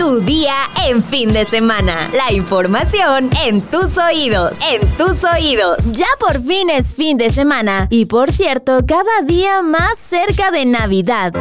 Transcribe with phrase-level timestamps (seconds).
[0.00, 0.54] Tu día
[0.86, 2.10] en fin de semana.
[2.14, 4.58] La información en tus oídos.
[4.62, 5.76] En tus oídos.
[5.92, 7.86] Ya por fin es fin de semana.
[7.90, 11.34] Y por cierto, cada día más cerca de Navidad.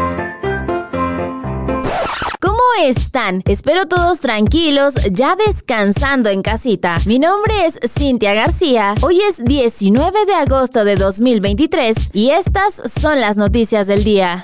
[2.42, 3.43] ¿Cómo están?
[3.45, 6.98] Espero todos tranquilos, ya descansando en casita.
[7.05, 8.94] Mi nombre es Cintia García.
[9.02, 14.44] Hoy es 19 de agosto de 2023 y estas son las noticias del día.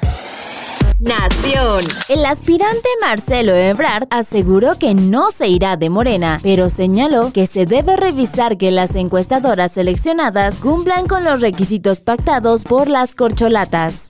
[1.00, 1.82] Nación.
[2.08, 7.66] El aspirante Marcelo Ebrard aseguró que no se irá de Morena, pero señaló que se
[7.66, 14.08] debe revisar que las encuestadoras seleccionadas cumplan con los requisitos pactados por las corcholatas.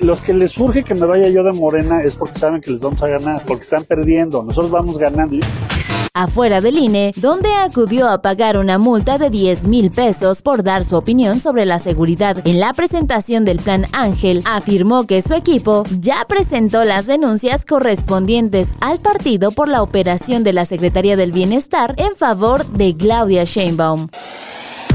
[0.00, 2.80] Los que les surge que me vaya yo de Morena es porque saben que les
[2.80, 5.44] vamos a ganar, porque están perdiendo, nosotros vamos ganando
[6.16, 10.82] afuera del INE, donde acudió a pagar una multa de 10 mil pesos por dar
[10.82, 15.84] su opinión sobre la seguridad en la presentación del Plan Ángel, afirmó que su equipo
[16.00, 21.94] ya presentó las denuncias correspondientes al partido por la operación de la Secretaría del Bienestar
[21.98, 24.08] en favor de Claudia Sheinbaum.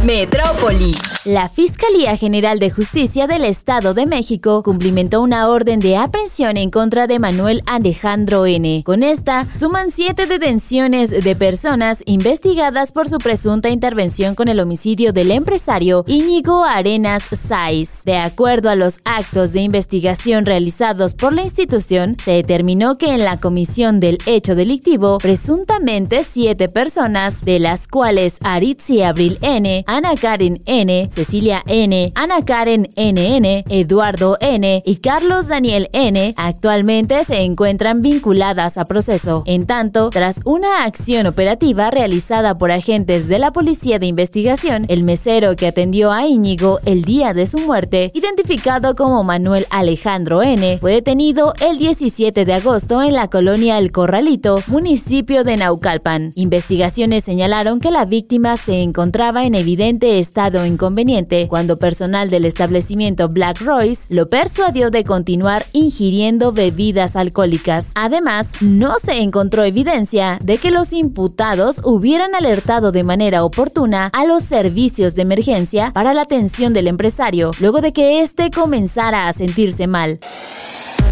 [0.03, 0.95] Metrópoli.
[1.25, 6.71] La Fiscalía General de Justicia del Estado de México cumplimentó una orden de aprehensión en
[6.71, 8.81] contra de Manuel Alejandro N.
[8.83, 15.13] Con esta, suman siete detenciones de personas investigadas por su presunta intervención con el homicidio
[15.13, 18.01] del empresario Íñigo Arenas Saiz.
[18.03, 23.23] De acuerdo a los actos de investigación realizados por la institución, se determinó que en
[23.23, 30.15] la comisión del hecho delictivo, presuntamente siete personas, de las cuales Aritzi Abril N., Ana
[30.15, 34.81] Karen N., Cecilia N., Ana Karen NN, Eduardo N.
[34.85, 36.33] y Carlos Daniel N.
[36.37, 39.43] actualmente se encuentran vinculadas a proceso.
[39.45, 45.03] En tanto, tras una acción operativa realizada por agentes de la Policía de Investigación, el
[45.03, 50.77] mesero que atendió a Íñigo el día de su muerte, identificado como Manuel Alejandro N.,
[50.79, 56.31] fue detenido el 17 de agosto en la colonia El Corralito, municipio de Naucalpan.
[56.35, 63.27] Investigaciones señalaron que la víctima se encontraba en evidencia estado inconveniente cuando personal del establecimiento
[63.27, 67.91] Black Royce lo persuadió de continuar ingiriendo bebidas alcohólicas.
[67.95, 74.25] Además, no se encontró evidencia de que los imputados hubieran alertado de manera oportuna a
[74.25, 79.33] los servicios de emergencia para la atención del empresario luego de que éste comenzara a
[79.33, 80.19] sentirse mal.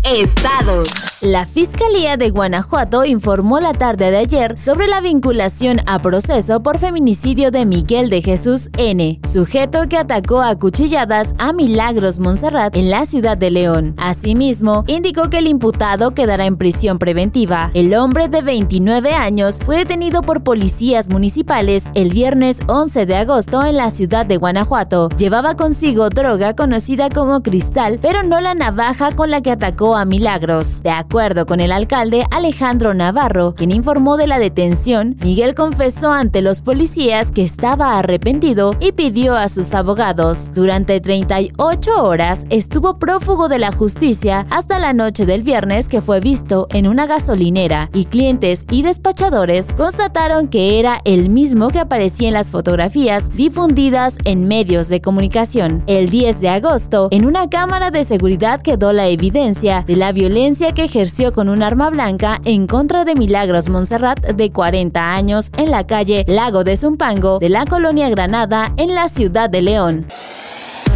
[0.04, 0.90] Estados.
[1.22, 6.78] La Fiscalía de Guanajuato informó la tarde de ayer sobre la vinculación a proceso por
[6.78, 12.90] feminicidio de Miguel de Jesús N., sujeto que atacó a cuchilladas a Milagros Montserrat en
[12.90, 13.96] la ciudad de León.
[13.98, 17.70] Asimismo, indicó que el imputado quedará en prisión preventiva.
[17.74, 23.66] El hombre de 29 años fue detenido por policías municipales el viernes 11 de agosto
[23.66, 25.10] en la ciudad de Guanajuato.
[25.18, 30.06] Llevaba consigo droga conocida como cristal, pero no la navaja con la que atacó a
[30.06, 30.82] Milagros.
[30.84, 36.42] De acuerdo con el alcalde Alejandro Navarro, quien informó de la detención, Miguel confesó ante
[36.42, 40.52] los policías que estaba arrepentido y pidió a sus abogados.
[40.54, 46.20] Durante 38 horas estuvo prófugo de la justicia hasta la noche del viernes que fue
[46.20, 52.28] visto en una gasolinera y clientes y despachadores constataron que era el mismo que aparecía
[52.28, 55.84] en las fotografías difundidas en medios de comunicación.
[55.88, 60.74] El 10 de agosto, en una cámara de seguridad quedó la evidencia de la violencia
[60.74, 65.72] que ejerció con un arma blanca en contra de Milagros Montserrat de 40 años en
[65.72, 70.06] la calle Lago de Zumpango de la colonia Granada en la ciudad de León.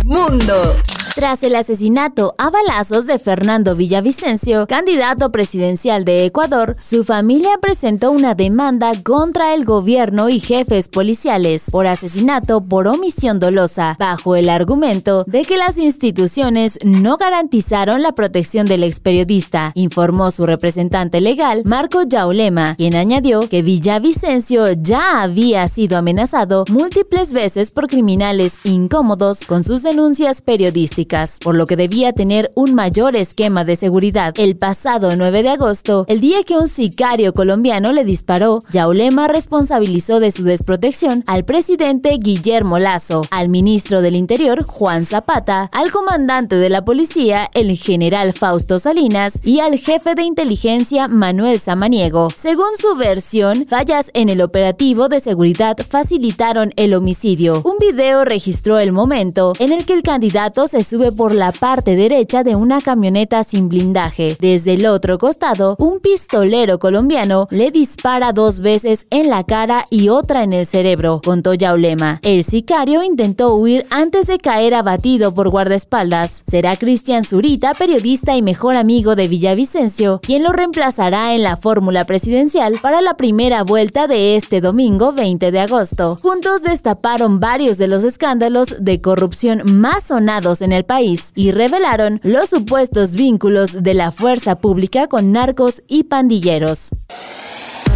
[0.06, 0.76] Mundo.
[1.16, 8.10] Tras el asesinato a balazos de Fernando Villavicencio, candidato presidencial de Ecuador, su familia presentó
[8.10, 14.50] una demanda contra el gobierno y jefes policiales por asesinato por omisión dolosa, bajo el
[14.50, 21.22] argumento de que las instituciones no garantizaron la protección del ex periodista, informó su representante
[21.22, 28.58] legal, Marco Yaulema, quien añadió que Villavicencio ya había sido amenazado múltiples veces por criminales
[28.64, 31.03] incómodos con sus denuncias periodísticas
[31.44, 34.34] por lo que debía tener un mayor esquema de seguridad.
[34.38, 40.20] El pasado 9 de agosto, el día que un sicario colombiano le disparó, Yaulema responsabilizó
[40.20, 46.56] de su desprotección al presidente Guillermo Lazo, al ministro del Interior Juan Zapata, al comandante
[46.56, 52.30] de la policía el general Fausto Salinas y al jefe de inteligencia Manuel Samaniego.
[52.36, 57.62] Según su versión, fallas en el operativo de seguridad facilitaron el homicidio.
[57.64, 61.96] Un video registró el momento en el que el candidato se sube por la parte
[61.96, 64.38] derecha de una camioneta sin blindaje.
[64.40, 70.10] Desde el otro costado, un pistolero colombiano le dispara dos veces en la cara y
[70.10, 72.20] otra en el cerebro, contó Yaulema.
[72.22, 76.44] El sicario intentó huir antes de caer abatido por guardaespaldas.
[76.46, 82.06] Será Cristian Zurita, periodista y mejor amigo de Villavicencio, quien lo reemplazará en la fórmula
[82.06, 86.20] presidencial para la primera vuelta de este domingo 20 de agosto.
[86.22, 92.20] Juntos destaparon varios de los escándalos de corrupción más sonados en el país y revelaron
[92.24, 96.90] los supuestos vínculos de la fuerza pública con narcos y pandilleros.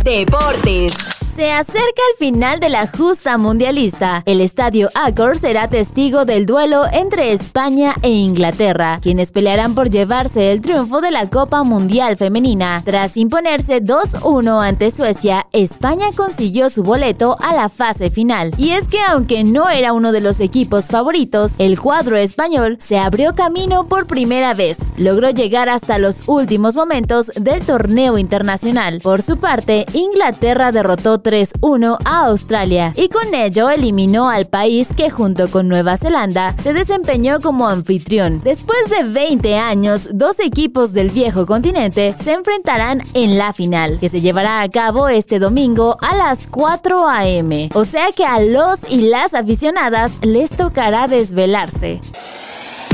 [0.03, 1.26] Deportes.
[1.37, 4.23] Se acerca el final de la justa mundialista.
[4.25, 10.51] El estadio Accor será testigo del duelo entre España e Inglaterra, quienes pelearán por llevarse
[10.51, 12.81] el triunfo de la Copa Mundial Femenina.
[12.83, 18.51] Tras imponerse 2-1 ante Suecia, España consiguió su boleto a la fase final.
[18.57, 22.97] Y es que aunque no era uno de los equipos favoritos, el cuadro español se
[22.97, 24.95] abrió camino por primera vez.
[24.97, 29.01] Logró llegar hasta los últimos momentos del torneo internacional.
[29.03, 35.09] Por su parte, Inglaterra derrotó 3-1 a Australia y con ello eliminó al país que
[35.09, 38.39] junto con Nueva Zelanda se desempeñó como anfitrión.
[38.45, 44.07] Después de 20 años, dos equipos del viejo continente se enfrentarán en la final, que
[44.07, 47.71] se llevará a cabo este domingo a las 4 a.m.
[47.73, 51.99] O sea que a los y las aficionadas les tocará desvelarse.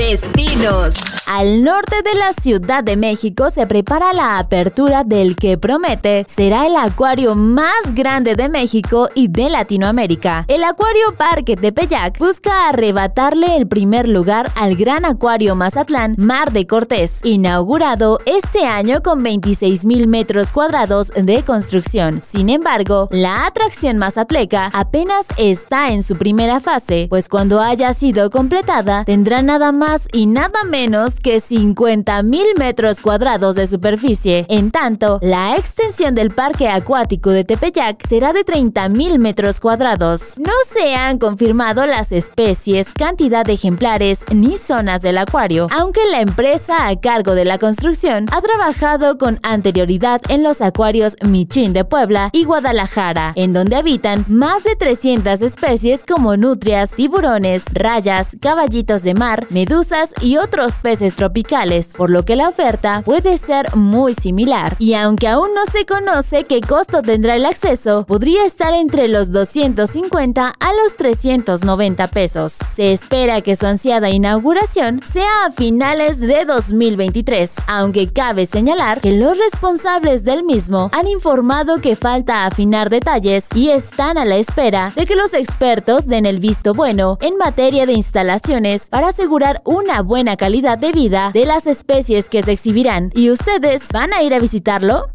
[0.09, 0.95] Destinos.
[1.25, 6.67] Al norte de la Ciudad de México se prepara la apertura del que promete será
[6.67, 10.43] el acuario más grande de México y de Latinoamérica.
[10.49, 16.67] El Acuario Parque Tepeyac busca arrebatarle el primer lugar al Gran Acuario Mazatlán Mar de
[16.67, 22.19] Cortés, inaugurado este año con 26 mil metros cuadrados de construcción.
[22.21, 28.29] Sin embargo, la atracción mazatleca apenas está en su primera fase, pues cuando haya sido
[28.29, 34.45] completada tendrá nada más y nada menos que 50 mil metros cuadrados de superficie.
[34.49, 40.35] En tanto, la extensión del parque acuático de Tepeyac será de 30 mil metros cuadrados.
[40.39, 46.21] No se han confirmado las especies, cantidad de ejemplares ni zonas del acuario, aunque la
[46.21, 51.85] empresa a cargo de la construcción ha trabajado con anterioridad en los acuarios Michín de
[51.85, 59.03] Puebla y Guadalajara, en donde habitan más de 300 especies como nutrias, tiburones, rayas, caballitos
[59.03, 59.72] de mar, medusas
[60.21, 64.75] y otros peces tropicales, por lo que la oferta puede ser muy similar.
[64.77, 69.31] Y aunque aún no se conoce qué costo tendrá el acceso, podría estar entre los
[69.31, 72.59] 250 a los 390 pesos.
[72.71, 79.13] Se espera que su ansiada inauguración sea a finales de 2023, aunque cabe señalar que
[79.13, 84.93] los responsables del mismo han informado que falta afinar detalles y están a la espera
[84.95, 90.01] de que los expertos den el visto bueno en materia de instalaciones para asegurar una
[90.01, 93.11] buena calidad de vida de las especies que se exhibirán.
[93.15, 95.07] ¿Y ustedes van a ir a visitarlo?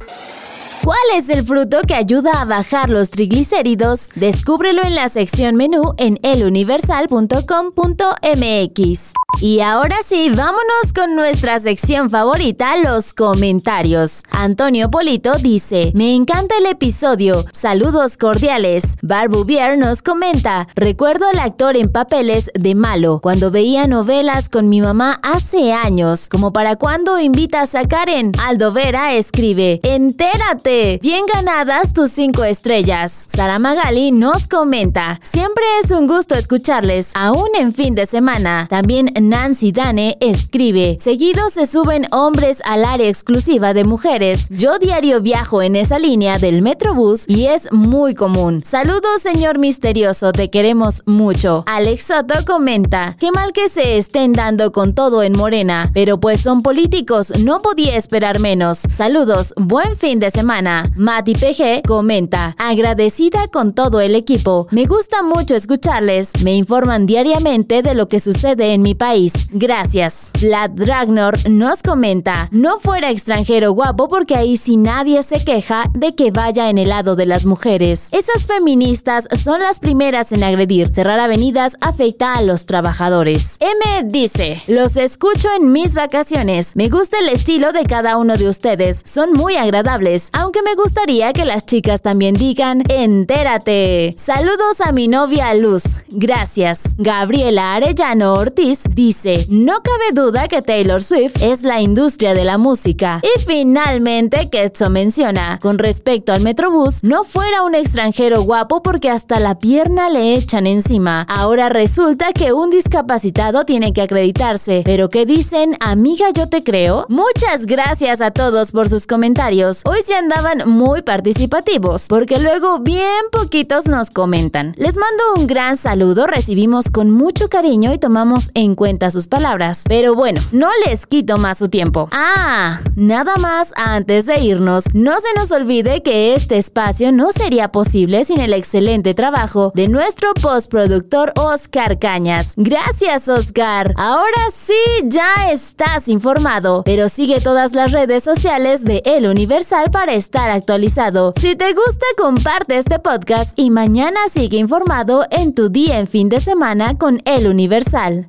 [0.85, 4.11] ¿Cuál es el fruto que ayuda a bajar los triglicéridos?
[4.15, 9.12] Descúbrelo en la sección menú en eluniversal.com.mx.
[9.40, 14.23] Y ahora sí, vámonos con nuestra sección favorita, los comentarios.
[14.31, 18.96] Antonio Polito dice, me encanta el episodio, saludos cordiales.
[19.00, 24.81] Barbuvier nos comenta, recuerdo al actor en papeles de malo, cuando veía novelas con mi
[24.81, 28.32] mamá hace años, como para cuando invitas a Karen.
[28.44, 33.29] Aldo Vera escribe, entérate, bien ganadas tus cinco estrellas.
[33.32, 38.67] Sara Magali nos comenta, siempre es un gusto escucharles, aún en fin de semana.
[38.69, 44.48] También Nancy Dane escribe, seguido se suben hombres al área exclusiva de mujeres.
[44.48, 48.62] Yo diario viajo en esa línea del Metrobús y es muy común.
[48.64, 51.62] Saludos señor misterioso, te queremos mucho.
[51.66, 56.40] Alex Soto comenta, qué mal que se estén dando con todo en Morena, pero pues
[56.40, 58.78] son políticos, no podía esperar menos.
[58.78, 60.90] Saludos, buen fin de semana.
[60.97, 67.82] Mati PG comenta, agradecida con todo el equipo, me gusta mucho escucharles, me informan diariamente
[67.82, 69.17] de lo que sucede en mi país
[69.50, 70.30] Gracias.
[70.40, 76.14] Vlad Dragnor nos comenta, no fuera extranjero guapo porque ahí sí nadie se queja de
[76.14, 78.08] que vaya en el lado de las mujeres.
[78.12, 80.94] Esas feministas son las primeras en agredir.
[80.94, 83.56] Cerrar avenidas afecta a los trabajadores.
[83.60, 86.76] M dice, los escucho en mis vacaciones.
[86.76, 89.02] Me gusta el estilo de cada uno de ustedes.
[89.04, 94.14] Son muy agradables, aunque me gustaría que las chicas también digan, entérate.
[94.16, 95.98] Saludos a mi novia Luz.
[96.08, 96.94] Gracias.
[96.98, 99.08] Gabriela Arellano Ortiz dice,
[99.49, 103.23] no cabe duda que Taylor Swift es la industria de la música.
[103.23, 109.41] Y finalmente, Ketso menciona, con respecto al Metrobús, no fuera un extranjero guapo porque hasta
[109.41, 111.23] la pierna le echan encima.
[111.23, 114.83] Ahora resulta que un discapacitado tiene que acreditarse.
[114.85, 115.77] Pero ¿qué dicen?
[115.81, 117.07] Amiga, yo te creo.
[117.09, 119.81] Muchas gracias a todos por sus comentarios.
[119.87, 124.75] Hoy se andaban muy participativos, porque luego bien poquitos nos comentan.
[124.77, 128.75] Les mando un gran saludo, recibimos con mucho cariño y tomamos en
[129.11, 129.85] sus palabras.
[129.88, 132.09] Pero bueno, no les quito más su tiempo.
[132.12, 137.71] Ah, nada más antes de irnos, no se nos olvide que este espacio no sería
[137.73, 142.55] posible sin el excelente trabajo de nuestro postproductor Oscar Cañas.
[142.57, 143.95] Gracias, Oscar.
[143.97, 144.73] Ahora sí,
[145.05, 151.33] ya estás informado, pero sigue todas las redes sociales de El Universal para estar actualizado.
[151.38, 156.28] Si te gusta, comparte este podcast y mañana sigue informado en tu día en fin
[156.28, 158.28] de semana con El Universal.